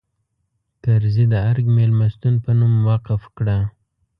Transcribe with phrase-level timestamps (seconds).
[0.83, 3.57] کرزي د ارګ مېلمستون په نوم وقف کړه.